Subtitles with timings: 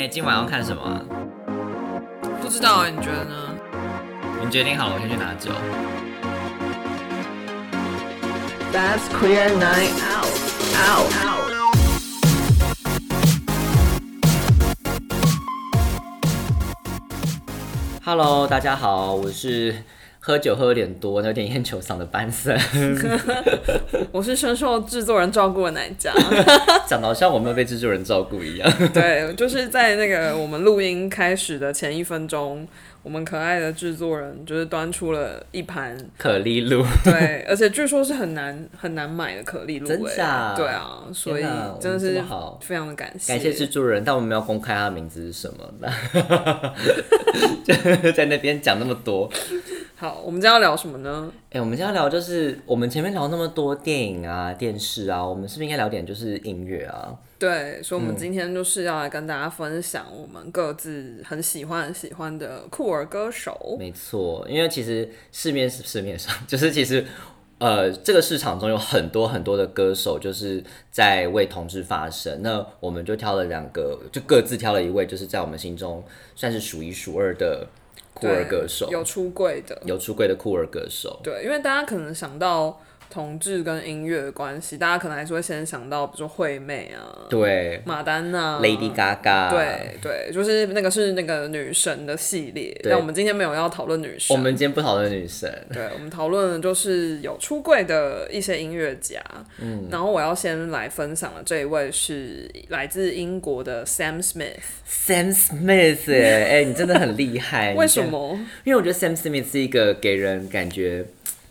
[0.00, 0.98] 哎、今晚要看什么啊？
[2.40, 3.34] 不知道哎，你觉得呢？
[4.42, 5.50] 你决定好了，我先去拿酒。
[8.72, 10.24] That's queer night out.
[10.88, 11.12] Out.
[11.22, 11.52] Out.
[18.02, 19.84] Hello，大家好，我是
[20.22, 22.54] 喝酒喝有点多，有点烟酒嗓的班森，
[24.12, 26.12] 我是深受制作人照顾的奶家，
[26.86, 28.70] 讲的好像我没有被制作人照顾一样。
[28.92, 32.68] 对，就是在那个我们录音开始的前一分钟，
[33.02, 39.88] 我们可爱的制作人就是端出了一盘，可丽露，对，而且据说是很难很难买的可丽露，哎。
[39.88, 40.54] 真假？
[40.54, 41.42] 对啊，所以
[41.80, 42.58] 真的是好。
[42.62, 45.66] 非常的感谢，感谢制作人，但我们没有公开他的名字是什么。
[45.80, 46.74] 的，
[48.02, 49.30] 就在那边讲那么多。
[50.00, 51.30] 好，我们今天要聊什么呢？
[51.50, 57.14] 哎、我们今天要聊就是我们前面聊那么多电影啊、电视啊，我们是不是应该聊点就是音乐啊？
[57.38, 63.76] 对，所以我嗯们今天就是要来跟大家分享我们各自很喜欢很喜欢的酷儿歌手。
[63.78, 67.04] 没错，因为其实市面市面上就是其实。
[67.58, 72.40] 呃，这个市场中有很多很多的歌手，就是在为同志发声。
[72.40, 76.02] 那我们就挑了两个，就各自挑了一位，就是在我们心中
[76.34, 77.66] 算是数一数二的
[78.20, 81.18] 酷儿歌手，有出柜的，有出柜的酷儿歌手。
[81.22, 82.80] 对，因为大家可能想到
[83.10, 92.74] 同志跟音乐的关系，大家可能还是会先想到，比如说惠妹啊、对马丹娜、，Lady Gaga，，对对，就是那个是那个女神的系列。
[92.84, 99.20] 但我们今天没有要讨论女神，我们今天不讨论女神，对，我们讨论的就是有出柜的一些音乐家。
[99.60, 104.54] 嗯，然后我要先来分享的这一位是来自英国的 Sam Smith。
[104.88, 107.74] Sam Smith， 哎、哎你真的很厉害。
[107.74, 107.86] 为？
[107.86, 108.38] 什么？
[108.62, 111.04] 因为我觉得 Sam Smith 是一个给人感觉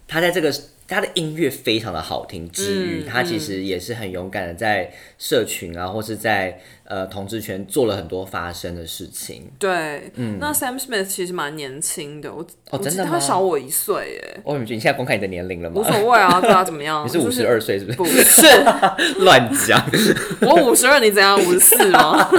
[0.07, 0.49] 他在这个
[0.89, 9.49] 他的音乐非常的好听之余，嗯他其实也是很勇敢的在社群啊，或是在呃同志圈做了很多发声的事情。
[9.59, 15.83] 对，嗯那 Sam Smith 其实蛮年轻的，我嗯哦真的吗他小我一岁，哎，哦，你觉得你现在公开你的年龄了吗无？
[15.83, 17.03] 所谓啊，对啊，怎么样？
[17.07, 17.97] 你是五十二岁是不是？
[17.97, 18.47] 不是，
[19.23, 19.79] 乱讲。
[20.41, 21.39] 我五十二，你怎样？
[21.39, 22.29] 五十四吗？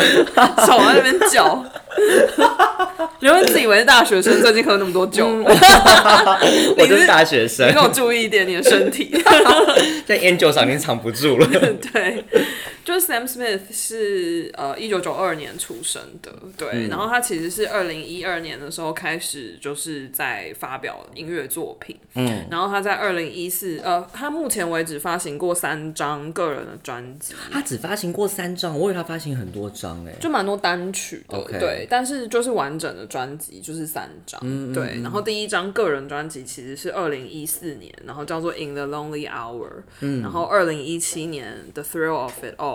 [0.66, 1.64] 少在那边叫，
[3.20, 5.44] 你会自以为是大学生，最近喝那么多酒，嗯
[6.78, 9.10] 我就是大学生你给，我注意一点你的身体。
[10.06, 11.46] 在烟酒上已经藏不住了。
[11.46, 12.24] 对，
[12.84, 16.88] 就是 Sam Smith 是呃一九九二年出生的，对，嗯。
[16.88, 30.12] 然后他其实是二零一二年的时候开始就是在发表音乐作品，嗯，然后他在二零一四呃，他目前为止发行过三张个人的专辑，他只发行过三张，我以为他发行很多张哎。
[30.20, 39.68] 就蛮多单曲的对，但是就是完整的专辑就是三张，嗯对，然后第一张个人专辑其实是二零一四年，然后叫做 In the Lonely Hour，
[40.00, 42.69] 嗯，然后二零一七年 The Thrill of It All，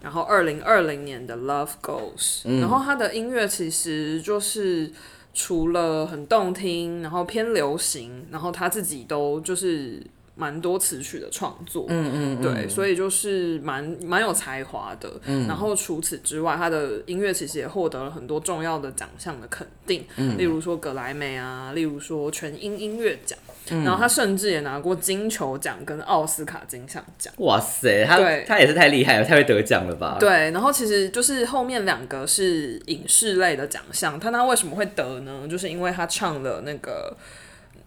[0.00, 4.92] 然后二零二零年的 Love Goes，、然嗯后他的音乐其实就是。
[5.34, 10.04] 除了很动听，然后偏流行，然后他自己都就是
[10.38, 15.10] 蛮多词曲的创作，嗯嗯对，所以就是蛮蛮有才华的。
[15.48, 20.04] 然后除此之外，他的音乐其实也获得了很多重要的奖项的肯定，
[20.36, 23.36] 例如说格莱美啊，例如说全英音乐奖，
[23.84, 27.34] 然后他甚至也拿过金球奖跟奥斯卡金像奖。
[27.38, 30.18] 哇塞，他对他也是太厉害了，太会得奖了吧？
[30.20, 35.48] 对，然后其实就是后面两个是影视类的奖项，他他为什么会得呢？
[35.50, 37.16] 就是因为他唱了那个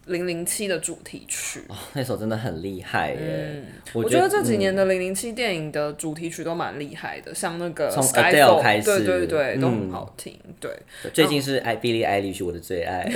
[0.06, 1.64] 零零七的主题曲。
[1.94, 3.64] 那首真的很厉害耶。
[3.94, 10.38] 我我觉得这嗯几年的零零七电影的主题曲都蛮厉害的，像那个从 Skyfall，Adele 开始对对对，都嗯很好听。
[10.60, 10.72] 对
[11.14, 13.10] 最近是艾 Billie Eilish 我的最爱。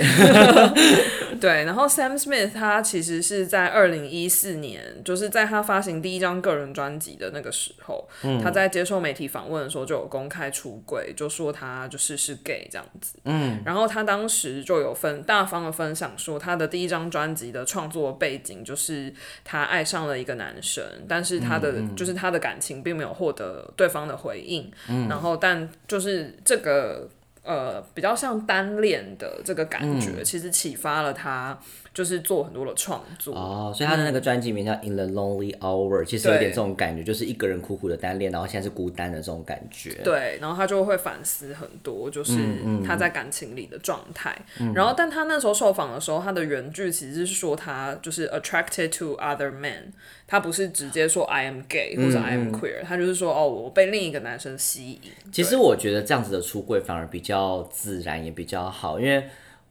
[1.40, 13.18] 对，然后 Sam Smith 他其实是在二零一四年，就是在他发行第一张个人专辑的那个时候，嗯他在接受媒体访问的时候就有公开出柜，就说他就是是 gay 这样子。
[13.24, 19.10] 嗯，然后他当时就有分大方的分享说，他的第一张专辑的创作背景就是
[19.42, 24.70] 他爱上了一个男生，但是他的、就是他的感情并没有获得对方的回应，
[25.08, 27.08] 然后但就是这个。
[27.48, 31.56] 呃，比较像单恋的这个感觉，其实启发了他，
[31.96, 33.34] 就是做很多的创作。
[33.34, 39.94] 哦，所以他的那个专辑名叫《In the Lonely Hour》，其实有点这种感觉，就是一个人苦苦的单恋，然后现在是孤单的这种感觉。
[40.04, 42.38] 对，然后他就会反思很多，就是
[42.86, 44.36] 他在感情里的状态。
[44.74, 49.84] 然后，但他那时候受访的时候，他的原句其实是说他就是 attracted to other men，
[50.26, 55.00] 他不是直接说 I am gay 或者 I am queer，、他就是说哦，我被另一个男生吸引。
[55.32, 59.24] 其实我觉得这样子的出柜反而比较自然，也比较好，因为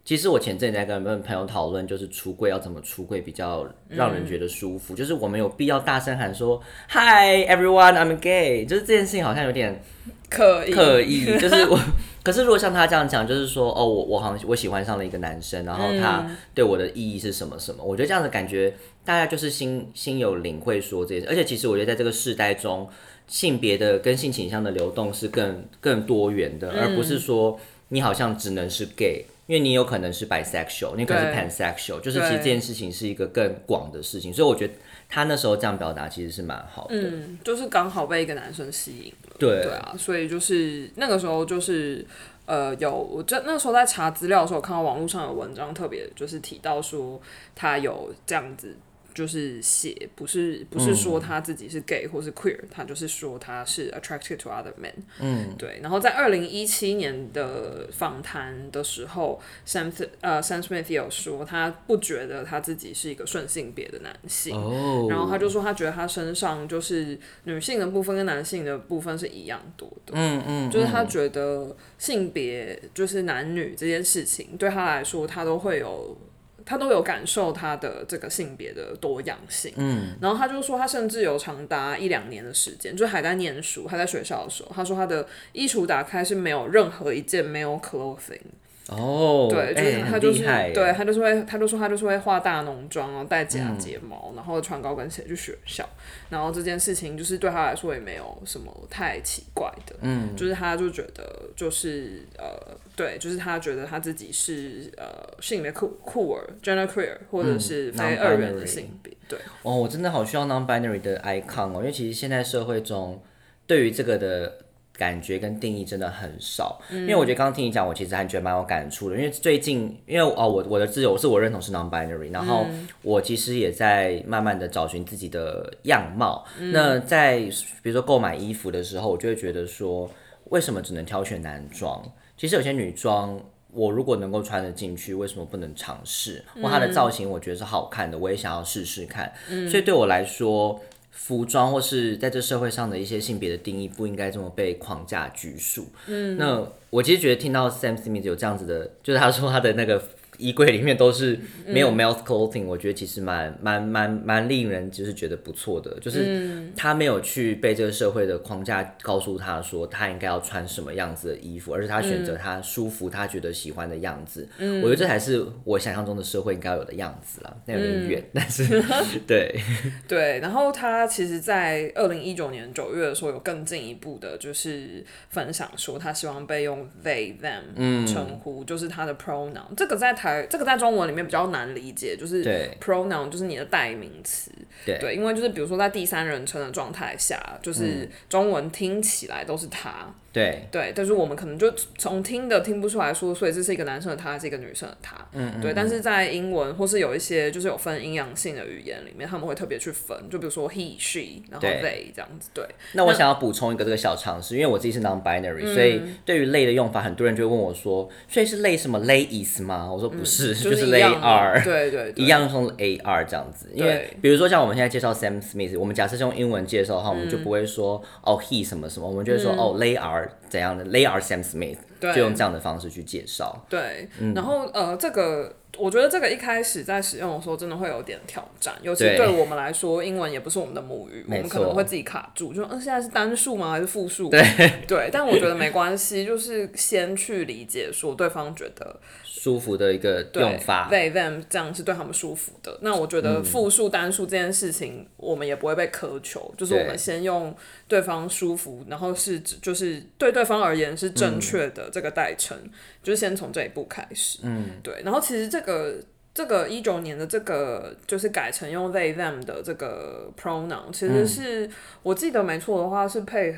[0.06, 9.82] 其实我前阵子在跟朋友讨论，就是出柜要怎么出柜比较让人觉得舒服，就是我们有必要大声喊说 “Hi everyone, I'm gay”，就是这件事情好像有点
[10.30, 11.80] 刻意刻意， 就是我。
[12.22, 17.84] 可是如果像他这样讲，就是说，哦，我我好像我喜欢上了一个男生，然后他对我的意义是什么什么？
[17.84, 18.72] 我觉得这样的感觉，
[19.04, 21.28] 大家就是心心有领会说这些事。
[21.30, 22.88] 而且其实我觉得在这个世代中，
[23.28, 27.60] 性别的跟性倾向的流动是更更多元的，而不是说
[27.90, 29.26] 你好像只能是 gay。
[29.48, 34.74] 因为你有可能是 bisexual，你可能是 pansexual，就是其实这件事情是一个更广的事情，所以我觉得
[35.08, 36.96] 他那时候这样表达其实是蛮好的。
[36.96, 39.36] 嗯，就是刚好被一个男生吸引了。
[39.38, 42.06] 对对啊，所以就是那个时候就是
[42.46, 47.22] 呃，有我这那时候在查资料的时候，看到网络上有文章特别就是提到说
[47.54, 48.76] 他有这样子。
[49.16, 54.92] 就是写不是不是说他自己是 gay 或是 queer，他就是说他是 attracted to other men。
[55.22, 55.80] 嗯，对。
[55.82, 59.90] 然后在二零一七年的访谈的时候，Sam
[60.20, 64.54] 呃 Sam Smith 有说他不觉得他自己是一个顺性别的男性。
[64.54, 65.08] 哦。
[65.10, 70.12] 然后他就说他觉得他身上就是女性的部分跟男性的部分是一样多的。
[70.16, 70.70] 嗯嗯。
[70.70, 76.18] 就是他觉得性别就是男女这件事情对他来说，他都会有。
[76.66, 88.42] 他都有感受他的这个性别的多样性，嗯，然后他就说他甚至有长达一两年的时间，就还在念书，还在学校的时候，他说他的衣橱打开是没有任何一件没有 clothing。
[88.90, 95.84] 哦，对，就是他就是对他就是会，他就说他就是会化大浓妆，然后戴假睫毛，然后穿高跟鞋去学校，
[96.30, 105.08] 然后这件事情就是对他来说也没有什么太奇怪的，嗯，就是他就觉得就是呃，对，就是他觉得他自己是呃
[105.42, 109.40] 性别酷酷儿，gender queer，或者是非二元的性别，对。
[109.64, 113.20] 哦，我真的好需要 non-binary 的 icon 哦，因为其实现在社会中
[113.66, 114.60] 对于这个的。
[114.98, 119.16] 感觉跟定义真的很少，因为我觉得刚刚听你讲，我其实还觉得蛮有感触的。
[119.18, 122.66] 因为最近，因为哦，我我的自由是我认同是 non-binary，然后
[123.02, 126.46] 我其实也在慢慢的找寻自己的样貌。
[126.72, 127.40] 那在
[127.84, 130.10] 比如说购买衣服的时候，我就会觉得说，
[130.46, 132.02] 为什么只能挑选男装？
[132.38, 133.38] 其实有些女装，
[133.74, 136.42] 我如果能够穿得进去，为什么不能尝试？
[136.62, 139.34] 或它的造型，我觉得是好看的，我也想要试试看。
[139.70, 140.80] 所以对我来说。
[141.16, 145.88] 服装或是在这社会上的一些性别的定义不应该这么被框架拘束。
[146.06, 150.02] 嗯，那我其实觉得听到 Sam Smith 有这样子的，就是他说他的那个。
[150.38, 164.48] 衣柜里面都是没有 male clothing，我觉得其实蛮蛮蛮蛮令人就是觉得不错的，就是他没有去被这个社会的框架告诉他说他应该要穿什么样子的衣服，而是他选择他舒服、他觉得喜欢的样子。
[164.58, 168.84] 我觉得这才是我想象中的社会应该有的样子了，那有点远，但是
[169.28, 169.60] 对
[170.08, 170.40] 对。
[170.40, 179.76] 然后他其实，在二零一九年九月的时候，有更进一步的，就是分享说他希望被用 they them 称呼，就是他的 pronoun。
[179.76, 182.44] 这个在台这个在中文里面比较难理解，就是
[182.82, 184.52] pronoun 就是你的代名词，
[185.00, 190.14] 对，因为就是比如说在第三人称的状态下，就是中文听起来都是他。
[190.36, 195.16] 对对，但是我们可能就从听的听不出来说，所以这是一个男生的他，还是一个女生的他。
[195.32, 202.50] 嗯对，但是在英文或是有一些就是有分阴阳性的语言里面，他们会特别去分，就比如说 he she，然后 they 这样子。
[202.54, 202.66] 对。
[202.92, 209.90] 那我想要补充一个这个小常识，因为我自己是 non-binary，所以对于 they 的用法，很多人就会问我说，所以是 they 什么 is 吗？
[209.90, 211.64] 我说不是， 就是 they are。
[211.64, 212.12] 对对。
[212.22, 220.25] 一样用 a r 这样子，因为比如说像我们现在介绍 Sam Smith，我们假设是用英文介绍的话，我们就不会说哦 he 什么什么，我们就会说哦 they are。
[220.50, 223.66] 怎样的？They are Sam Smith，就用这样的方式去介绍。
[223.70, 233.72] 对，然后呃，这个我觉得这个一开始在使用的时候，真的会有点挑战，尤其对我们来说，英文也不是我们的母语，我们可能会自己卡住，就嗯，现在是单数吗？
[233.72, 234.30] 还是复数？
[234.30, 234.42] 对
[234.88, 239.00] 对，但我觉得没关系，就是先去理解，说对方觉得。
[239.24, 242.76] 舒服的一个用法，they them 这样是对他们舒服的。
[242.82, 247.56] 那我觉得复数单数这件事情，我们也不会被苛求，就是我们先用
[247.88, 252.58] 对方舒服，然后是指就是对对方而言是正确的这个代称，
[253.06, 254.40] 就是先从这一步开始。
[254.42, 255.02] 嗯，对。
[255.06, 255.96] 然后其实这个
[256.34, 261.70] 这个一九年的这个就是改成用 they them 的这个 pronoun，其实是
[262.02, 263.56] 我记得没错的话是配。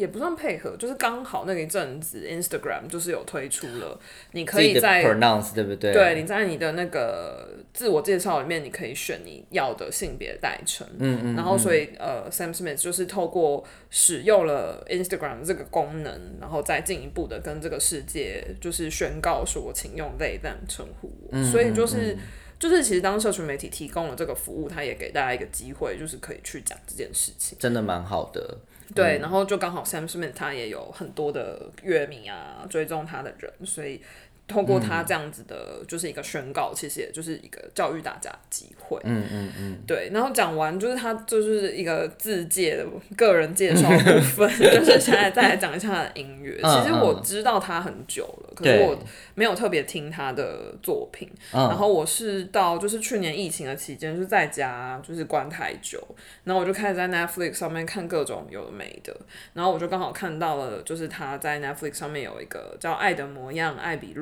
[0.00, 4.00] 也不算配合，就是刚好那一阵子 Instagram 就是有推出了，
[4.32, 5.92] 你可以在 pronounce 对不对？
[5.92, 10.86] 对，你在你的那个自我介绍里面，你可以选你要的性别代称。
[10.98, 11.36] 嗯嗯。
[11.36, 21.44] 然后所以呃，Sam Smith 就是透过使用了 Instagram 这个功能，然后再进一步的跟这个世界就是宣告说，请用 they them 称呼我。
[21.44, 22.16] 所以就是
[22.58, 28.56] 就是其实当社群媒体提供了这个服务，他也给大家一个机会，就是可以去讲这件事情，真的蛮好的。
[28.94, 34.02] 对，然后就刚好 Sam Smith 他也有很多的乐迷啊，追踪他的人，所以
[34.50, 39.00] 透过他这样子的，就是一个宣告，其实也就是一个教育大家的机会。
[39.04, 42.84] 嗯嗯嗯，对，然后讲完就是他就是一个自介的
[43.16, 46.58] 个人介绍部分， 就是现在再来讲一下他的音乐。
[46.62, 48.98] 嗯其实我知道他很久了，可是我
[49.34, 51.30] 没有特别听他的作品。
[51.52, 56.02] 嗯然后我是到就是去年疫情的期间，就是在家就是关太久，
[56.44, 59.16] 然后我就开始在 Netflix 上面看各种有的没的，
[59.54, 64.12] 然后我就刚好看到了，就是他在 Netflix 上面有一个叫《爱的模样》艾比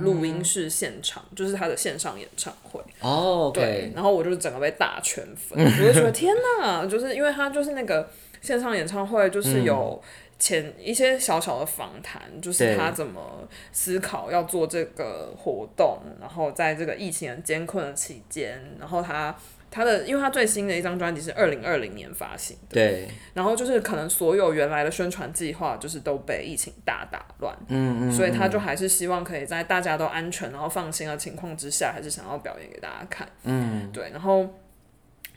[0.00, 2.80] 录录音室现场，就是他的线上演唱会。
[3.00, 8.08] 哦对然后我就整个被大圈粉， 我就觉得天哪，就是因为他就是那个
[8.40, 10.02] 线上演唱会，就是有
[10.38, 19.36] 前一些小小的访谈，就是他怎么思考要做这个活动，然后在这个疫情很艰困的期间，然后他。
[19.70, 33.28] 他的，因为他最新的一张专辑是二零二零年发行的，对，然后就是可能所有原来的宣传计划就是都被疫情大打乱，嗯嗯，所以他就还是希望可以在大家都安全然后放心的情况之下，还是想要表演给大家看。
[33.44, 34.44] 嗯，对，然后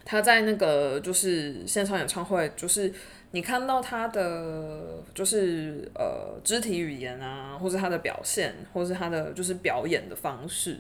[0.04, 2.92] 他在那个就是线上演唱会，就是
[3.32, 10.80] 你看到他的就是呃肢体语言啊，或是他的表现，或是他的就是表演的方式。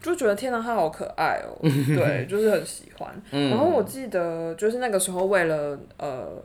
[0.00, 3.10] 就觉得天呐，他好可爱哦、 对，就是很喜欢。
[3.32, 6.40] 嗯然后我记得就是那个时候为了呃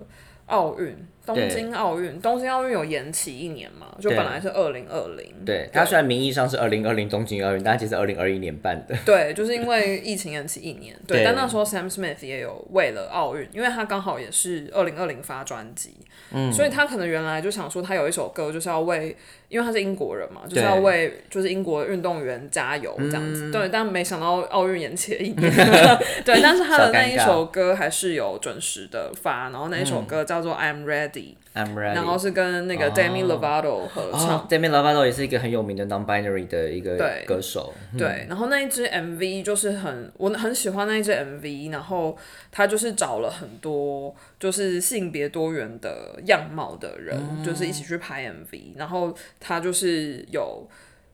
[0.47, 0.95] 奥运，
[1.25, 8.95] 东京奥运，东京奥运有延期一年嘛，就本来是二零二零，对，它虽然名义上是二零二零东京奥运，但其实二零二一年办的。
[9.05, 11.23] 对，就是因为疫情延期一年，对，对。
[11.23, 15.95] 但那时候 Sam Smith 也有为了奥运，因为他刚好也是二零二零发专辑，
[16.31, 19.15] 嗯，所以他可能原来就想说他有一首歌就是要为，
[19.47, 25.51] 因为他是英国人嘛，就是要为就是英国运动员加油这样嗯子，对，但没想到奥运延期了一年，
[26.25, 31.12] 对，但是他的那一首歌还是有准时的发，然后那一首歌叫做 I'm Ready，、
[31.53, 31.93] I'm ready。
[31.93, 34.39] 然后是跟那个 Demi Lovato 合唱。
[34.39, 37.73] 哦，Demi Lovato 也是一个很有名的 non-binary 的一个歌手。
[37.97, 42.17] 对，然后那一支 MV 就是很，我很喜欢那一支 MV，然后
[42.51, 50.67] 他就是找了很多就是性别多元的样貌的人，就是一起去拍 MV，然后他就是有。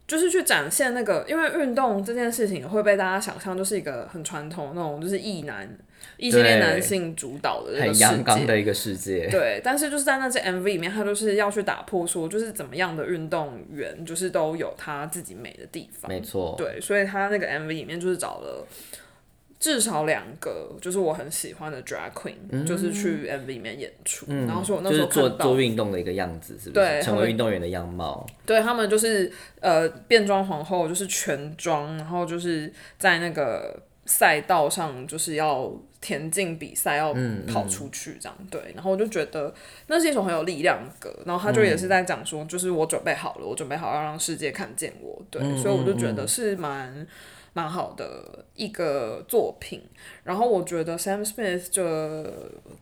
[0.08, 5.70] 就是去展现那个，因为运动这件事情会被大家想象就是一个很传统那种，就是异男、
[6.20, 8.46] 异性恋男性主导的这个世很阳刚。
[8.46, 9.28] 的一个世界。
[9.30, 16.12] 对，但是就是在那些 MV 里面，他就是要去打破说，就是怎么样的运动员，就是都有他自己美的地方。
[16.12, 16.56] 没错。
[16.58, 18.68] 对，所以他那个 MV 里面就是找了
[19.60, 24.26] 至少两个，就是我很喜欢的 drag queen，、就是去 MV 里面演出。
[24.30, 26.86] 然后说我那时候嗯就是做做运动的一个样子，是不是？
[26.86, 28.26] 成对成为运动员的样貌。
[28.46, 33.78] 对他们就是呃变装皇后，就是全妆，然后就是在那个
[34.10, 38.38] 赛道上就是要田径比赛要嗯跑出去这样。
[38.50, 39.54] 对，然后我就觉得
[39.88, 45.22] 那是一首很有力量的歌，然后他就也是在讲说，就是我准备好了，我准备好要让世界看见我。
[45.30, 47.08] 对，嗯所以我就觉得是蛮。
[47.52, 49.82] 蛮好的一个作品，
[50.24, 52.32] 然后我觉得 Sam Smith 的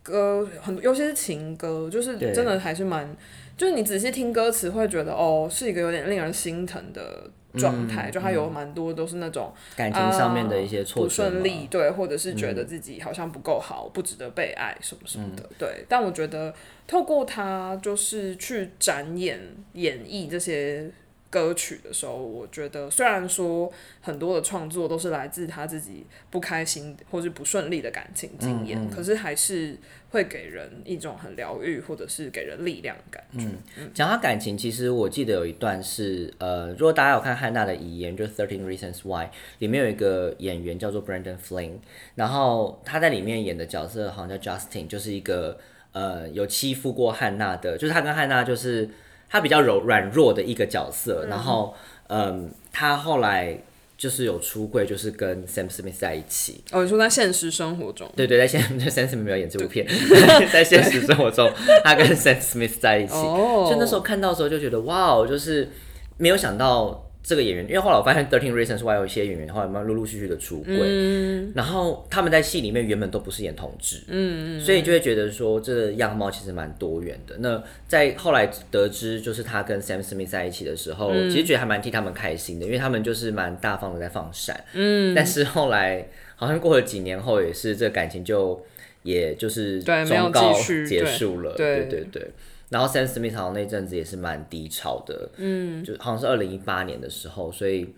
[0.02, 3.16] 歌很多，尤其是情歌，就是真的还是蛮，
[3.56, 11.30] 就是你仔细听歌词会觉得哦，是一个有点令人心疼的状态，就他有蛮多都是那种感情上面的一些挫不折嘛。
[11.30, 15.84] 顺利，对，或者是觉得自己好像不够好，不值得被爱什么什么的，对。
[15.88, 16.54] 但我觉得
[16.86, 19.40] 透过他就是去展演、
[19.72, 20.90] 演绎这些
[21.30, 23.70] 歌曲的时候，我觉得虽然说
[24.00, 29.76] 很多的创作都是来自他自己不开心或是不顺利的感情经验，可是还是
[30.10, 33.46] 会给人一种很疗愈或者是给人力量的感觉。
[33.92, 39.26] 讲到感情，其实我记得有一段是，呃，如果大家有看汉娜的遗言，就《Thirteen Reasons Why》，
[39.58, 41.72] 里面有一个演员叫做 Brandon Flynn，
[42.14, 45.58] 然后他在里面演的角色好像叫 Justin，就是一个
[45.92, 48.88] 呃有欺负过汉娜的，就是他跟汉娜就是
[49.28, 51.74] 他比较柔软弱的一个角色，然后
[52.08, 53.58] 嗯，他后来
[53.96, 59.86] 就是有出柜，就是跟 Sam Smith 在一起，哦，你说在现实生活中，对对，在现 在 Sam Smith 没有演这部片，
[60.52, 61.52] 在现实生活中，
[61.84, 63.64] 他跟 Sam Smith 在一起，哦。
[63.66, 65.68] 所以那时候看到的时候就觉得哇哦，就是
[66.16, 71.52] 没有想到这个演员，因为后来我发现 Thirteen Reasons Why 有一些演员后来慢慢陆陆续续的出柜，嗯。
[71.54, 77.36] 然后他们在戏里面原本都不是演同志，嗯所以就会觉得说这个样貌其实蛮多元的。
[77.40, 81.28] 那在后来得知就是他跟 Sam Smith 在一起的时候，嗯。
[81.28, 88.64] 其实觉得还蛮替他们开心的，因为他们就是蛮大方的在放闪，嗯，但是后来好像过了几年后，也是这个感情就
[89.02, 90.52] 也就是终告
[90.86, 91.80] 结对束了，对。
[91.80, 92.30] 对对对。
[92.70, 97.94] 然后 Sam Smith 好像那阵子也是蛮低潮的，嗯，就好像是二零一八年的时候，所以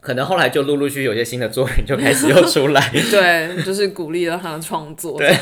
[0.00, 5.16] 可能后来就陆陆续续有些新的作品就开始又出来， 对，就是鼓励了他的创作。
[5.16, 5.34] 对，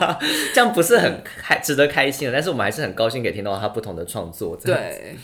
[0.54, 5.16] 这样不是很开值得开心的，但是我们还是很高兴可以听到他不同的创作，对，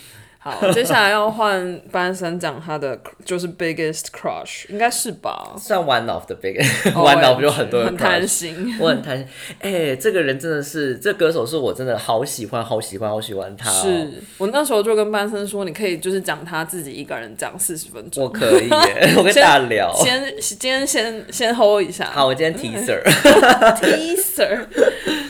[0.42, 5.54] 好，接下来要换班森讲他的就是 biggest crush，应该是吧？
[5.58, 8.74] 算 one of the biggest，one of 就很多人很贪心。
[8.80, 9.26] 我很贪心。
[9.60, 13.82] 哎、这个人真的是，这歌手是我真的好喜欢，好喜欢，好喜欢他、哦。
[13.82, 18.24] 是我那时候就跟班森说，你可以就是讲他自己一个人讲四十分钟。
[18.24, 19.92] 我可以耶， 我跟大家聊。
[19.94, 22.06] 先今天先先 hold 一下。
[22.06, 24.60] 好，我今天 teaser，teaser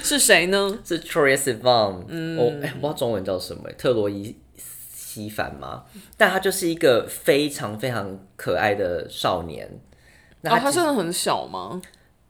[0.04, 0.78] 是谁呢？
[0.84, 4.36] 是 Troye Sivan，嗯，我哎、我不知道中文叫什么，特洛伊
[5.10, 5.82] 西凡吗？
[6.16, 9.68] 但他就是一个非常非常可爱的少年。
[10.42, 11.82] 那哦，他真的很小吗？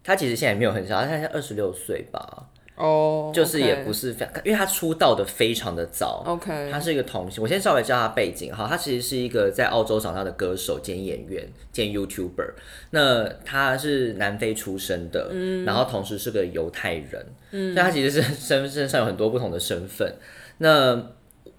[0.02, 6.24] 他其实现在也没有很小，他现在二十六岁吧，哦，就是也不是非常，因为他出道的非常的早。
[6.26, 6.70] OK。
[6.72, 12.54] 他是一个童星，我先稍微教他背景哈，他其实是一个在澳洲长大的歌手兼演员兼 YouTuber。
[12.90, 15.30] 那他是南非出生的，
[15.66, 20.16] 然后同时是个犹太人，所以他其实是身身上有很多不同的身份。
[20.58, 21.00] 那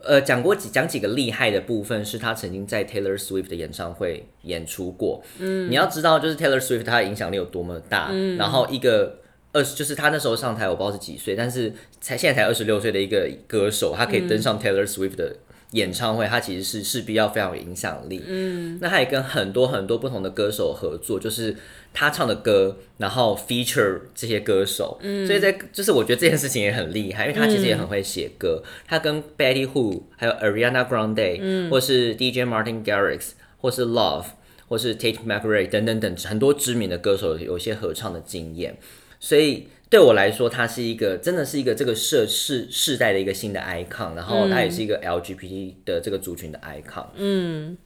[0.04, 5.24] 呃，讲过几讲几个厉害的部分，是他曾经在 Taylor Swift 的演唱会演出过。
[5.40, 9.18] 嗯，你要知道，就是 Taylor Swift 他的影响力有多么大，嗯然后一个。
[9.54, 15.36] 二十就是他那时候上台，我不知道是几岁，但是才现在才二十六岁的一个歌手，他可以登上 Taylor Swift 的
[15.72, 18.22] 演唱会，他其实是势必要非常有影响力。
[18.28, 21.56] 嗯，那他也跟很多很多不同的歌手合作，就是
[21.94, 24.98] 他唱的歌，然后 feature 这些歌手。
[25.02, 34.26] 嗯，所以在就是我觉得这件事情也很厉害，因为他其实也很会写歌，他跟 Betty Who 还有 Ariana Grande，嗯，或是 DJ Martin Garrix，或是 Love，
[34.68, 38.78] 或是 Tate McRae 等等等很多知名的歌手有一些合唱的经验。
[39.20, 47.08] 所以对我来说，它是一个真的是一个这个社世世代的一个新的 icon，然后它也是一个 LGBT 的这个族群的 icon。
[47.16, 47.78] 嗯，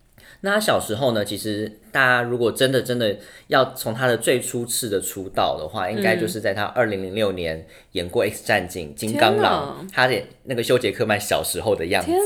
[0.45, 12.11] 那他小时候呢，其实大家如果真的真的要从他的最初次的出道的话，应该就是在他二零零六年演过《X 战警：金刚狼》，他的那个修杰克曼小时候的样子。
[12.11, 12.21] 天，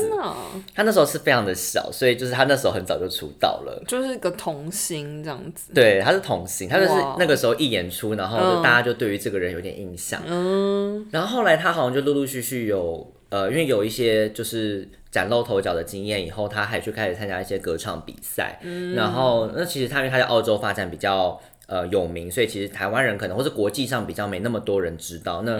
[0.74, 3.82] 他那时候是非常的小，所以就是他那时候很早就出道了。
[3.88, 5.72] 就是个童星这样子。
[5.72, 10.20] 对，他是童星，他就是那个时候一演出，然后大家就对于这个人有点印象。
[10.26, 18.60] 嗯，然后后来他好像就陆陆续续有呃，因为有一些就是崭露头角的经验以后，他还去开始参加一些歌唱比赛。
[18.62, 21.40] 嗯，然后那其实他因为他在澳洲发展比较。
[21.70, 25.42] 呃，有名，所以其实台湾人可能或是国际上比较没那么多人知道。
[25.42, 25.56] 那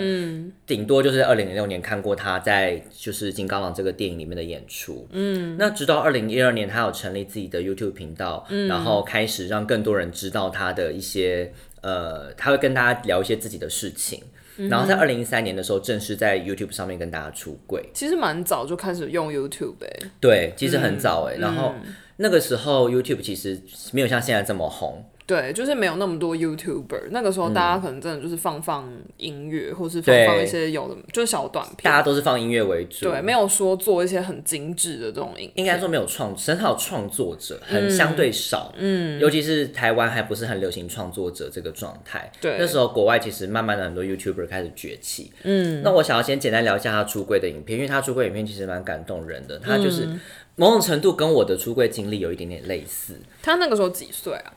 [0.67, 5.07] 顶多就是二零零六年看过他在就是《金刚狼》这个电影里面的演出。
[5.13, 14.21] 嗯，那直到二零一二年，他有成立自己的 YouTube 频道，然后开始让更多人知道他的一些呃，他会跟大家聊一些自己的事情。
[14.69, 17.89] 然后在二零一三年的时候，正式在 YouTube 上面跟大家出柜。
[17.95, 21.75] 其实蛮早就开始用 YouTube 哎、对，其实很早哎、然后
[22.17, 23.61] 那个时候 YouTube 其实
[23.93, 25.05] 没有像现在这么红。
[25.31, 31.85] 对，就是没有那么多 YouTuber，那个时候大家可能真的就是放放音乐，或是放放一些有的就是小短片。
[31.85, 42.57] 大，家都是放音乐为主，对，没有说做一些很精致的这种影应该说没有创，很少创作者，很相对少，嗯，尤其是台湾还不是很流行创作者这个状态，对。
[42.59, 50.09] 那时候国外其实慢慢的很多 YouTuber 开始崛起，嗯，那我想要先简单聊一下他出柜的影片，因为他出柜影片其实蛮感动人的，他就是
[50.57, 53.15] 某种程度跟我的出柜经历有一点点类似。
[53.41, 54.53] 他那个时候几岁啊？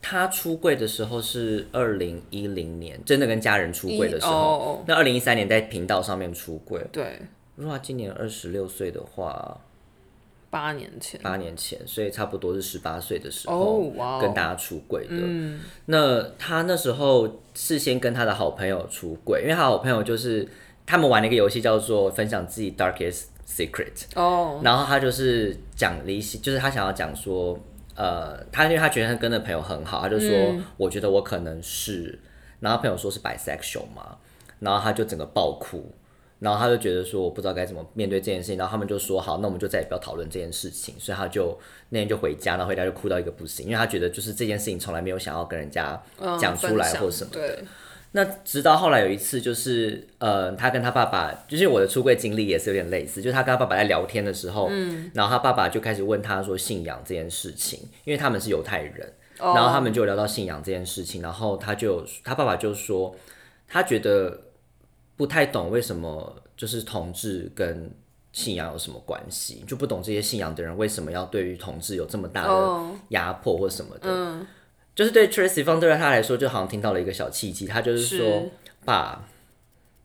[0.00, 6.84] 他出柜的时候是二零一零年，真的跟家人出柜的时候，哦那二零一三年在频道上面出柜。
[6.92, 7.20] 对，
[7.56, 9.60] 如果他今年二十六岁的话，
[10.50, 11.20] 八年前。
[11.20, 15.16] 八年前，所以差不多是十八岁的时候、跟大家出柜的。
[15.86, 20.48] 那他那时候事先跟他的好朋友出柜，因为他好朋友就是
[20.86, 27.58] 他们玩了一个游戏叫做分享自己 darkest secret，哦，然后他就是讲了一些，就是他想要讲说，
[27.98, 32.16] 呃，他因为他觉得他跟的朋友很好，他就说，嗯我觉得我可能是，
[32.60, 34.16] 然后朋友说是 bisexual 嘛，
[34.60, 35.92] 然后他就整个爆哭，
[36.38, 41.58] 然后他就觉得说我不知道该怎么面对这件事情，然后他们就说好，那我们就再也不要讨论这件事情，所以他就
[41.88, 47.40] 那天就回家，然后回家就哭到一个不行，因为他觉得就是这件事情从来没有想要跟人家嗯讲出来或什么的。
[47.40, 47.64] 对，
[48.12, 63.14] 那直到后来有一次，就是呃，他跟他爸爸，就是我的出柜经历也是有点类似，就是他跟他爸爸在聊天的时候，嗯，然后他爸爸就开始问他说信仰这件事情，因为他们是犹太人，哦然后他们就聊到信仰这件事情，然后他就他爸爸就说，
[63.68, 64.40] 他觉得
[65.16, 67.90] 不太懂为什么就是同志跟
[68.32, 74.46] 信仰有什么关系，就不懂这些信仰的人为什么要对于同志有这么大的哦压迫或什么的。
[74.98, 78.50] 就是对 Tracy 方对他来说，就好像听到了一个小契机，他就是说是
[78.84, 79.24] 爸。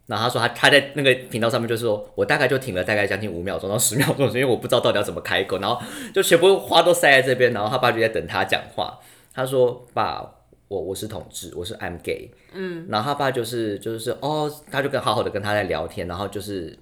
[0.05, 5.81] 然后他说他他在那个频道上面就是说，我大概就停了大概将近五秒钟到十秒钟，因为我不知道到底要怎么开口，然后
[6.13, 8.99] 就全部话都塞在这边，然后他爸就在等他讲话。
[9.33, 10.23] 他说爸，
[10.67, 16.77] 我我是同志，我是 I'm gay，嗯，然后他爸就是就是哦，他就跟好好的跟他在聊天，然后就是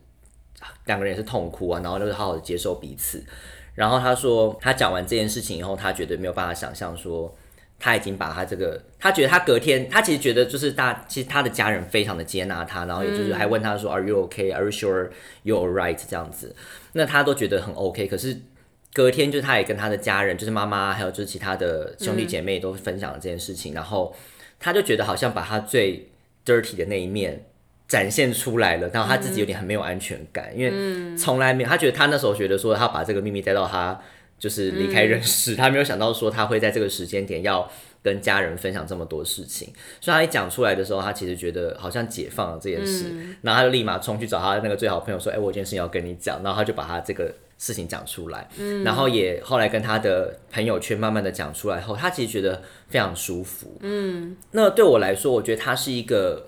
[0.83, 3.23] 两个人也是痛哭啊，然后就是好好的接受彼此。
[3.73, 7.33] 然后他说，他讲完这件事情以后，他绝对没有办法想象说。
[7.83, 14.53] 他已经把他这个，他觉得他隔天，他其实觉得就是大，其实他的家人非常的接纳他，然后也就是还问他说，Are you okay?
[14.53, 15.09] Are you sure
[15.43, 15.99] you're right?
[16.07, 16.55] 这样子，
[16.93, 18.05] 那他都觉得很 OK。
[18.05, 18.37] 可是
[18.93, 24.15] 隔天，就是他也跟他的家人，就是妈妈，还有就是其他的兄弟姐妹都分享了这件事情，然后
[24.59, 26.07] 他就觉得好像把他最
[26.45, 27.43] dirty 的那一面
[27.87, 33.99] 展现出来了，然后他自己有点很没有安全感，因为从来没有，他觉得他那时候觉得说他把这个秘密带到他。
[34.41, 48.49] 就是离开人世，他没有想到说他会在这个时间点要跟家人分享这么多事情，所以他一讲出来的时候，他其实觉得好像解放了这件事，然后他就立马冲去找他那个最好朋友说：“哎，我有件事情要跟你讲。”然后他就把他这个事情讲出来，
[48.83, 53.77] 然后也后来跟他的朋友圈慢慢的讲出来后，他其实觉得非常舒服。
[53.81, 56.47] 嗯，那对我来说，我觉得他是一个，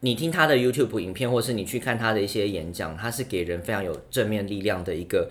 [0.00, 5.28] 你听他的 YouTube 影片，或是你去看他的一些演讲，他是给人非常有正面力量的一个。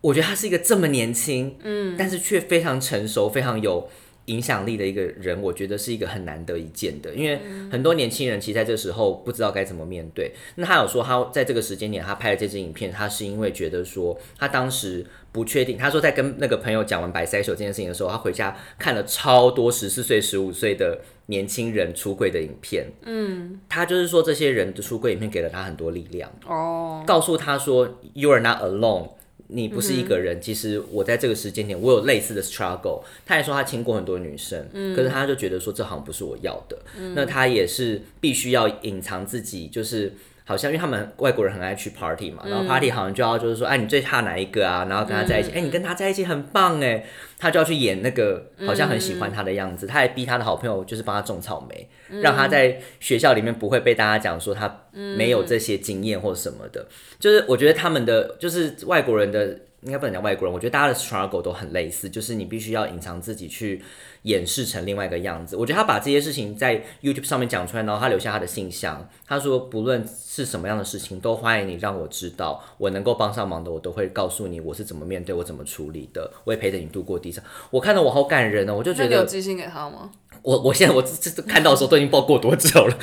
[0.00, 3.88] 我觉得他是一个这么年轻，嗯，但是却非常成熟、非常有
[4.26, 5.40] 影响力的一个人。
[5.42, 10.32] 我觉得是一个很难得一见的，因为很多年轻人其实在这时候不知道该怎么面对。
[10.54, 15.76] 那他有说，他在这个时间点他拍了这支影片，他是因为觉得说他当时不确定。
[15.76, 22.86] 他说在跟那个朋友讲完白塞手这件事情的时候，他回家看了超多十四岁、十五岁的年轻人出柜的影片。
[23.02, 29.08] 嗯，他就是说这些人的出柜影片给了他很多力量哦，告诉他说 You are not alone。
[29.48, 33.02] 你不是一个人，其实我在这个时间点，我有类似的 struggle。
[33.26, 36.78] 他也说他亲过很多女生，可是他就觉得说这好像不是我要的。
[37.14, 40.14] 那他也是必须要隐藏自己，就是。
[40.48, 44.86] 好像因为他们外国人很爱去 party 嘛，然后 party 好像就要就是说，哎，你最怕哪一个啊？
[44.88, 47.04] 然后跟他在一起，哎，你跟他在一起很棒哎，
[47.36, 49.86] 他就要去演那个好像很喜欢他的样子。
[49.86, 51.86] 他还逼他的好朋友就是帮他种草莓，
[52.22, 56.88] 让他在学校里面不会被大家讲说他没有这些经验或什么的。
[57.20, 59.58] 就是我觉得他们的就是外国人的。
[59.82, 63.80] 应该不能讲外国人，我觉得大家的 struggle 都很类似，就是你必须要隐藏自己去
[64.22, 65.56] 掩饰成另外一个样子。
[65.56, 77.42] 我觉得他把这些事情在 YouTube 上面讲出来，然后他留下他的信箱，他说不论是什么样的事情，都欢迎你让我知道，我能够帮上忙的，我都会告诉你我是怎么面对，我怎么处理的，我也陪着你度过地上。
[77.70, 80.10] 我看到我好感人哦，我就觉得有寄信给他吗？
[80.42, 82.96] 我我现在我这这看到的时候都已经不知道过多久了，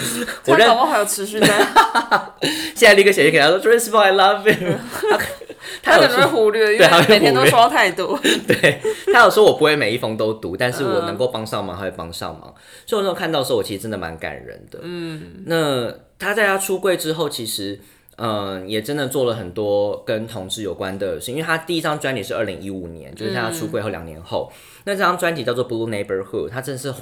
[0.47, 1.47] 我认还有持续在，
[2.73, 4.77] 现在立刻写信给他说 t r a n s p o r I love you。
[5.83, 8.19] 他可能会忽略，因为每天都刷太多。
[8.47, 8.81] 对
[9.13, 12.53] 他有说，我不会每一封都读，但是我能够帮上忙，他会帮上忙。
[12.85, 14.79] 所以我那时候看到的时候，我其实真的蛮感人的。
[14.81, 17.79] 嗯，那他在他出柜之后，其实
[18.17, 21.31] 嗯，也真的做了很多跟同志有关的事。
[21.31, 24.51] 因为他第一张专辑是二零一五年，就是在他出柜后两年后，
[24.85, 26.93] 那这张专辑叫做《Blue Neighborhood》，他真的是。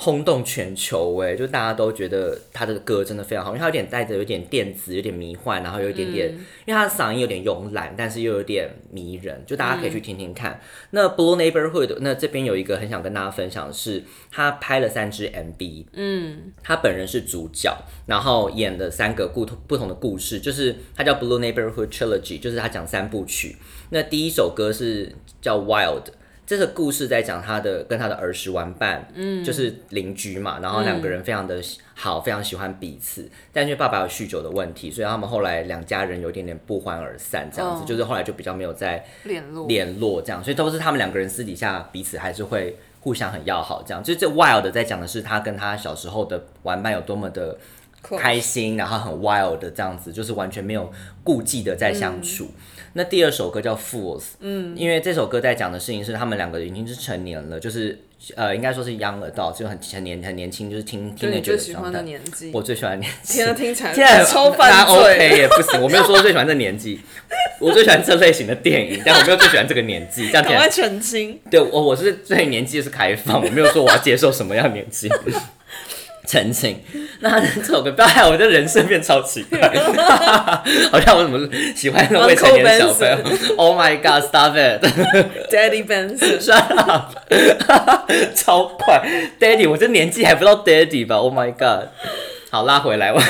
[0.00, 6.28] 轰动全球哎，就大家都觉得他的歌真的非常好，因为他有点带着有点电子，有点迷幻，然后有一点点，
[6.64, 10.60] 因为他的嗓音有点慵懒，但是又有点迷人，就大家可以去听听看。
[10.90, 23.56] 那 Blue Neighborhood，那这边有一个很想跟大家分享的是，他拍了三支 MV，嗯，他本人是主角，然后演了三个不同不同的故事，就是他叫 Blue Neighborhood Trilogy，就是他讲三部曲。
[23.90, 26.04] 那第一首歌是叫 Wild。
[26.48, 31.60] 这个故事在讲他的跟他的儿时玩伴，嗯，就是邻居嘛，然后两个人非常的
[31.94, 39.68] 好，非常喜欢彼此，但因为爸爸有酗酒的问题，所以他们后来两家人有点点不欢而散，这样子，就是后来就比较没有再联络。
[39.68, 47.58] 联络这样，所以都是他们两个人私底下彼此还是会互相很要好，这样，就是这 wild 在讲的是他跟他小时候的玩伴有多么的
[48.02, 50.90] 开心，然后很 wild 的这样子，就是完全没有
[51.24, 52.50] 顾忌的在相处。
[52.94, 57.96] 那第二首歌叫 Fools，嗯，因为这首歌在讲的事情是他们两个已经是成年了，就是
[58.34, 66.98] 呃，应该说是 young adult，就很很年很年轻，就是听听的觉得喜欢的年纪，我最喜欢年纪，听听起来超犯罪，OK 也不行，我没有说最喜欢这年纪，
[67.60, 75.08] 我最喜欢这类型的电影，但我没有最喜欢这个年纪，这样赶快澄清，对我我是对年纪是开放，我没有说我要接受什么样年纪。
[76.28, 76.78] 澄清，
[77.20, 79.58] 那这首歌不要害我的人生变超奇怪，
[80.92, 83.16] 好像我怎么喜欢那种未成年小朋友
[83.56, 87.14] ？Oh my God，Stop it，Daddy Benson，Shut up，
[88.34, 89.02] 超快
[89.40, 91.88] ，Daddy，我这年纪还不到 Daddy 吧？Oh my God，
[92.50, 93.20] 好拉回来， 我。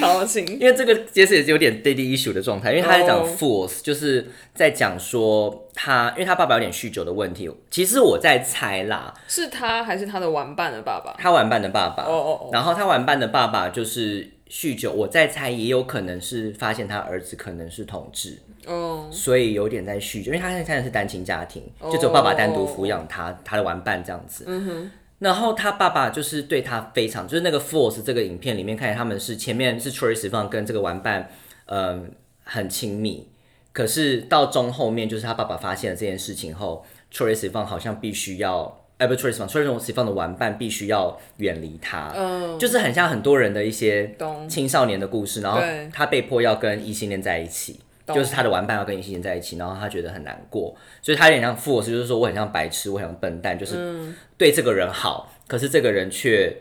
[0.00, 7.48] 好请，因为这个其实也是有点 daddy issue 的状态，因为他在讲 fools，就是在讲说他，因为他爸爸有点酗酒的问题。
[7.70, 11.14] 其实我在猜啦，是他还是他的玩伴的爸爸？
[11.18, 12.02] 他玩伴的爸爸。
[12.04, 12.50] 哦哦哦。
[12.52, 24.44] 然后他玩伴的爸爸就是酗酒，我在猜也有可能是发现他儿子可能是同志，哦，所以有点在酗酒，因为他现在是单亲家庭，就只有爸爸单独抚养他，他的玩伴这样子。
[24.48, 24.90] 嗯哼。
[25.18, 31.30] 然后他爸爸就是对他非常，就是那个 Force 这个影片里面看见他们是前面是 Tracy 放跟这个玩伴，
[31.66, 32.10] 嗯，
[32.44, 33.28] 很亲密。
[33.72, 44.16] 可是到中后面，就是他爸爸发现了这件事情后，Troye Sivan 好像必须要，哎，不是 Troye Sivan，Troye Sivan 的玩伴必须要远离他，嗯，就是很像很多人的一些
[44.48, 45.60] 青少年的故事，然后
[45.92, 47.80] 他被迫要跟异性恋在一起。
[48.06, 48.16] 懂。
[48.16, 54.14] 就是他的玩伴要跟异性恋在一起，然后他觉得很难过，所以他有点像富尔斯，就是说我很像白痴，我很像笨蛋，就是嗯。
[54.38, 56.54] 对这个人好，可是这个人却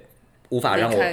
[0.50, 1.04] 无法让我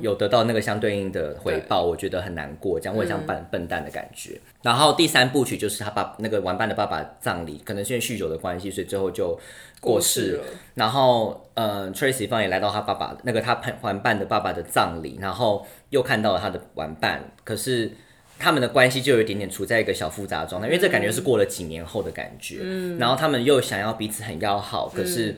[0.00, 4.40] 有得到那个相对应的回报，我觉得很难过，这样我很像笨笨蛋的感觉。
[4.62, 9.38] 然后第三部曲就是他爸那个玩伴的爸爸葬礼，可能是因为酗酒的关系，所以最后就
[9.80, 10.32] 过世。
[10.32, 17.92] 了，然后，嗯，Tracy 方也来到他爸爸那个他朋玩伴的爸爸的葬礼，然后又看到了他的玩伴，可是
[18.40, 22.60] 他们的关系就有一点点处在一个小复杂的状态，因为这感觉是过了几年后的感觉。
[22.62, 25.36] 嗯，然后他们又想要彼此很要好，可是。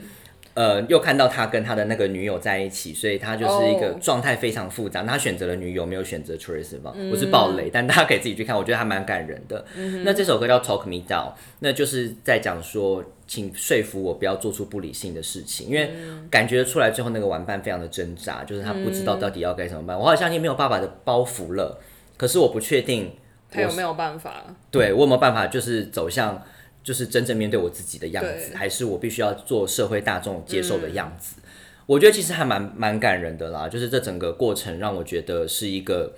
[0.55, 5.03] 呃，又看到他跟他的那个女友在一起，所以他就是一个哦状态非常复杂。
[5.03, 9.65] 他选择了女友，没有选择 Tracy 方，我是暴雷，但大家可以自己去看，我觉得还蛮感人的。
[10.05, 15.91] 那这首歌叫 Talk Me Down，那就是在讲说，请说服我不要做出不理性的事情，因为
[16.31, 19.99] 感觉出来最后那个玩伴非常的挣扎，就是他不知道到底要该怎么办。
[19.99, 21.81] 我好像已经没有爸爸的包袱了，
[22.23, 23.11] 可是我不确定
[23.51, 24.45] 他有没有办法？
[24.71, 26.41] 对我有没有办法，就是走向
[26.85, 31.41] 就是真正面对我自己的样子，还是我必须要做社会大众接受的样子？
[31.87, 36.13] 我觉得其实还蛮蛮感人的啦，就是这整个过程让我觉得是一个。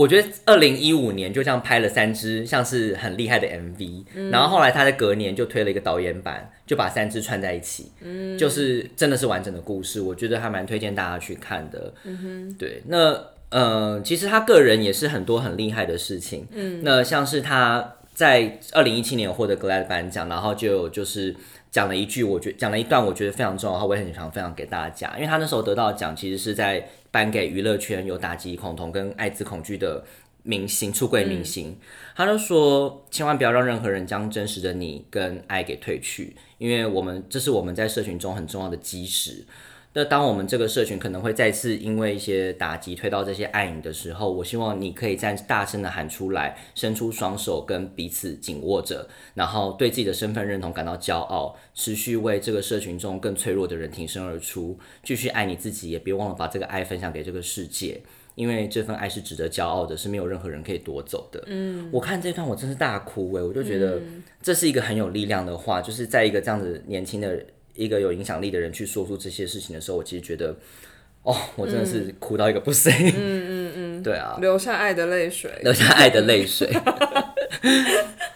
[0.00, 11.92] 我觉得二零一五年就这样拍了三支像是很厉害的 MV，、然后后来他在隔年就推了一个导演版，就把三支串在一起，嗯就是真的是完整的故事，我觉得还蛮推荐大家去看的。
[12.58, 13.14] 对，那
[13.50, 16.46] 呃，其实他个人也是很多很厉害的事情。
[16.52, 21.36] 嗯，那像是他在二零一七年有获得格莱颁奖，然后就有就是
[21.70, 25.12] 讲了一句，我觉讲了一段我觉得非常重要的话，我也很想分享给大家。
[25.16, 30.04] 因为他那时候得到的奖其实是在颁给娱乐圈有打击恐同跟艾滋恐惧的
[30.42, 31.78] 明星出柜明星。
[32.14, 39.44] 他就说，千万不要让任何人将真实的你跟爱给褪去，因为我们这是我们在社群中很重要的基石。
[39.92, 58.00] 那当我们这个社群可能会再次因为一些打击推到这些暗影的时候，我希望你可以再大声的喊出来，伸出双手跟彼此紧握着，然后对自己的身份认同感到骄傲，持续为这个社群中更脆弱的人挺身而出，继续爱你自己，也别忘了把这个爱分享给这个世界。
[58.36, 61.42] 因为这份爱是值得骄傲的，是没有任何人可以夺走的。
[61.48, 64.00] 嗯，我看这段我真是大哭哎、我就觉得
[64.40, 67.44] 这是一个很有力量的话，就是在一个这样子年轻的
[67.80, 70.54] 一个有影响力的人去说出这些事情的时候，我其实觉得，
[71.22, 72.92] 哦，我真的是哭到一个不行。
[72.92, 75.50] 嗯嗯嗯， 对啊，流下爱的泪水。
[75.62, 76.70] 流下爱的泪水。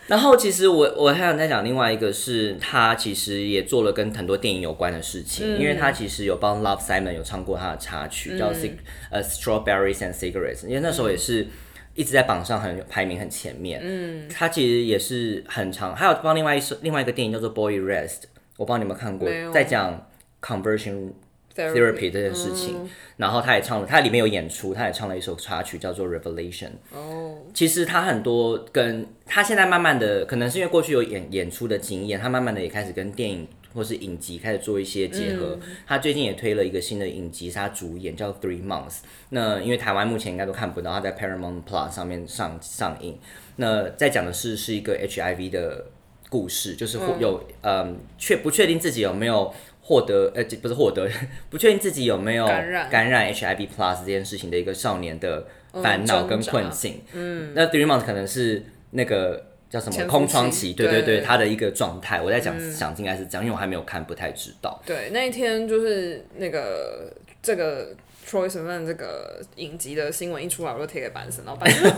[0.07, 8.73] 然后其实我我还想再讲另外一个是，他其实也做了跟很多电影有关的事情，因为他其实有帮 Love Simon 有唱过他的插曲，叫 Sig
[9.11, 11.47] 呃 Strawberries and Cigarettes，因为那时候也是
[11.95, 13.81] 一直在榜上很排名很前面。
[13.83, 18.25] 嗯，他其实也是很长，还有帮另外一首另外一个电影叫做 Boy Rest，
[18.57, 20.09] 我不知道你有没有看过，在讲
[20.41, 21.13] conversion
[21.55, 26.71] therapy 这件事情，然后他也唱了，他里面有演出，他也唱了一首插曲叫做 Revelation。
[26.93, 35.59] 哦，其实他很多跟他现在慢慢的，可能是因为过去有演演出的经验，他慢慢的也开始跟电影或是影集开始做一些结合。
[35.87, 38.91] 他最近也推了一个新的影集，是他主演叫《Three Months》。
[39.31, 43.19] 那因为台湾目前应该都看不到，他在 Paramount Plus 上面上上映。
[43.57, 45.87] 那在讲的是是一个 HIV 的
[46.35, 51.09] 故事，就是有嗯确不确定自己有没有获得呃不是获得，
[51.49, 55.47] 不确定自己有没有感染感染 HIV Plus 这件事情的一个少年的
[55.81, 57.03] 烦恼跟困境。
[57.13, 62.21] 嗯，那 three months 可能是那个叫什么空窗期期，对对对，他的一个状态。
[62.21, 64.83] 我在讲想应该是这样，因为我还没有看，不太知道。
[64.85, 67.95] 对，那一天就是那个这个
[68.29, 71.83] Troy Sivan 这个影集的新闻一出来，我就贴给班森，然后班森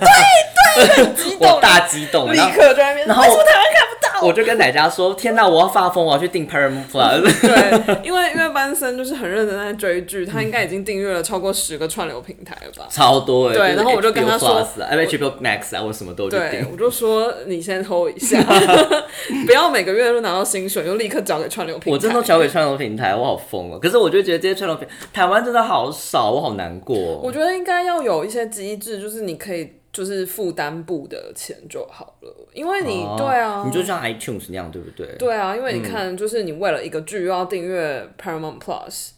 [0.76, 3.95] 对对很激动，我大激动，立刻在那边，然后台湾看？
[4.22, 7.22] 我就跟奶家说：“天哪，我要发疯，我要去订 Paramount Plus。
[7.40, 12.86] 对，因为因为班森就是很认真在追剧，他应该已经订阅了超过十个串流平台了吧”？
[12.90, 18.42] 超多哎，就是对然后我就跟他说，HBO Max 啊，我什么都去对，我就说你先 hold 一下，
[19.46, 21.90] 不要每个月都拿到薪水就立刻交给串流平台。
[21.92, 23.78] 我真的交给串流平台，我好疯哦！
[23.78, 26.96] 可是我就觉得这些串流平台湾真的好少，我好难过。
[27.22, 35.06] 我觉得应该要有一些机制，就是你可以就是负担部的钱就好了，因为你、哦对啊，你就像 iTunes 那样，对不对？
[35.18, 39.12] 对啊，因为你看，就是你为了一个剧又要订阅 Paramount Plus，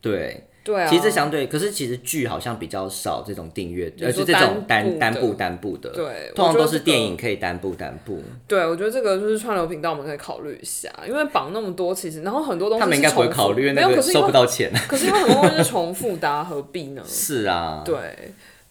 [0.00, 0.48] 对。
[0.64, 14.72] 对啊，其实这相对，可是其实剧好像比较少这种订阅，而且这种单单单部单部的，对通常都是电影可以单部单部，对我觉得这个就是串流频道，我们可以考虑一下，因为绑那么多，其实然后很多东西他们应该不会考虑，没有，可是收不到钱。
[14.86, 17.02] 可是因为很多东西是重复的、啊，何必呢？
[17.08, 17.96] 是啊，对，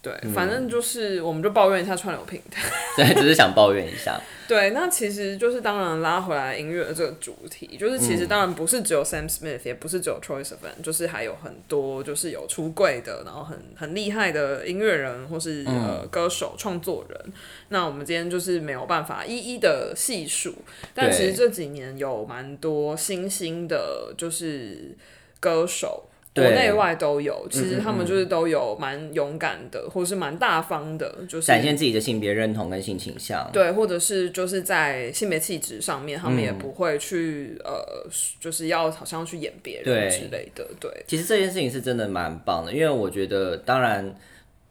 [0.01, 2.63] 对，反正就是我们就抱怨一下串流平台。
[2.97, 4.19] 对，只是想抱怨一下。
[4.49, 17.33] 对，那其实就是当然拉回来音乐的这个主题，就是其实当然不是只有 Sam Smith，也不是只有 Troye Sivan，就是还有很多就是有出柜的，然后很很厉害的音乐人或是呃歌手创作人。
[17.69, 20.55] 那我们今天就是没有办法一一的细数，
[20.95, 24.97] 但其实这几年有蛮多新兴的，就是
[25.39, 26.07] 歌手。
[26.33, 33.49] 国内外都有，其实他们就是都有蛮勇敢的，或是蛮大方的，就是展现自己的性别认同跟性倾向。
[33.51, 38.07] 对，或者是就是在性别气质上面，他们也不会去、呃，
[38.39, 44.15] 就是要好像去演别对人之类的，对，其实这件事情是真的蛮棒的，因为我觉得，当然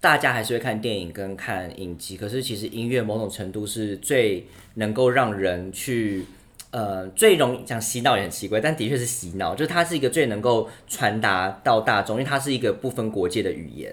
[0.00, 6.24] 大家还是会看电影跟看影集，可是其实音乐某种程度是最能够让人去。
[6.72, 13.92] 呃，最容易讲洗脑也很奇怪，但的确是洗脑，就是它是一个最能够传达到大众，因为它是一个不分国界的语言，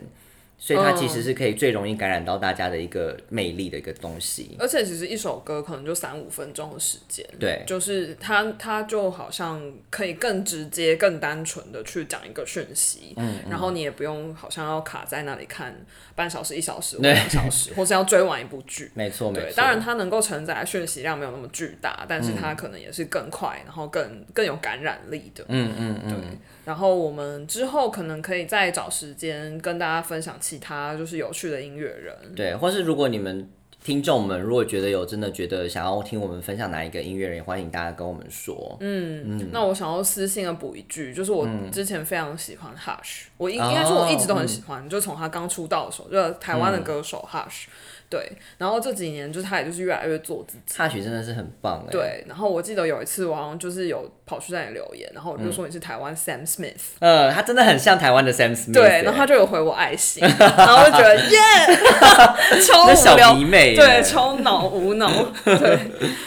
[0.60, 4.56] 所以它其实是可以最容易感染到大家的一个魅力的一个东西。
[4.60, 15.74] 而且其实一首歌可能就三五分钟的时间，对就是它它就好像可以更直接、更单纯的去讲一个讯息，嗯，然后你也不用好像要卡在那里看
[16.16, 19.58] 半小时、一小时、 两小时，或是要追完一部剧，没错，没对，错。
[19.58, 25.46] 当然它能够承载讯息量没有那么巨大，但是嗯它可能也是更快，然后更更有感染力的。
[25.50, 26.38] 嗯嗯嗯，对。
[26.68, 32.14] 然后我们之后可能可以再找时间跟大家分享其他就是有趣的音乐人。
[32.36, 33.50] 对，或是如果你们
[33.82, 38.76] 听众们如果觉得有真的觉得想要听我们分享哪一个音乐人，也欢迎大家跟我们说。
[38.82, 47.68] 嗯，那我想要私信的补一句，就是我之前非常喜欢 Hush，、我应该说我一直都很喜欢，就从他刚出道的时候，就台湾的歌手 Hush，、
[48.10, 50.64] 对，然后这几年就是他也就是越来越做自己。
[50.66, 58.74] 插曲真的是很棒哎。，对，然后我记得有一次我好像就是有跑去那里留言，然后我就说你是台湾 Sam Smith，、呃，他真的很像台湾的 Sam Smith 欸。
[58.74, 61.40] 对，然后他就有回我爱心，然后就觉得 耶，
[62.66, 63.34] 超小无聊
[63.76, 65.12] 对，超脑无脑。
[65.44, 65.80] 对，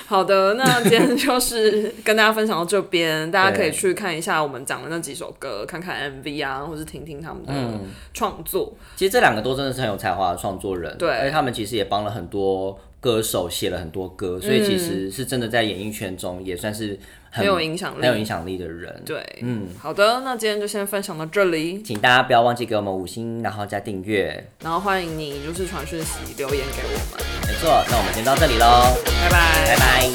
[0.07, 8.75] 好的，那今天就是跟大家分享到这边，大家可以去看一下我们讲的那几首歌，看看 MV 啊，或是听听他们的嗯创作。
[8.97, 16.99] 其实这两个都真的是很有才华的创作人，对而且他们其实也帮了很多歌手写了很多歌所以其实是真的在演艺圈中也算是
[17.31, 18.03] 很有影响力。
[18.03, 19.03] 很有影响力的人。
[19.07, 19.69] 对嗯。
[19.79, 21.81] 好的那今天就先分享到这里。
[21.83, 24.49] 请大家不要忘记给我们五星然后加订阅。
[24.63, 27.25] 然后欢迎你就是传讯息留言给我们。
[27.47, 29.65] 没错那我们先到这里喽拜拜。
[29.67, 30.11] 拜拜。